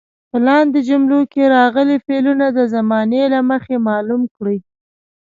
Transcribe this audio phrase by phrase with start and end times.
[0.29, 4.57] په لاندې جملو کې راغلي فعلونه د زمانې له مخې معلوم کړئ.